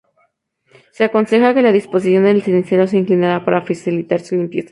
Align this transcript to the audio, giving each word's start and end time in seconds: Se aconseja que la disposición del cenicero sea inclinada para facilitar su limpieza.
Se 0.93 1.03
aconseja 1.03 1.53
que 1.53 1.61
la 1.61 1.71
disposición 1.71 2.23
del 2.23 2.41
cenicero 2.41 2.87
sea 2.87 2.99
inclinada 2.99 3.45
para 3.45 3.61
facilitar 3.61 4.19
su 4.21 4.33
limpieza. 4.35 4.59